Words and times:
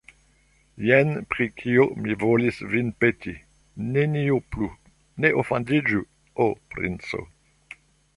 Jen 0.85 1.09
pri 1.33 1.45
kio 1.59 1.83
mi 2.05 2.15
volis 2.23 2.61
vin 2.71 2.89
peti, 3.03 3.33
nenio 3.97 4.39
plu, 4.55 4.71
ne 5.27 5.31
ofendiĝu, 5.43 6.01
ho, 6.41 6.49
princo! 6.73 7.23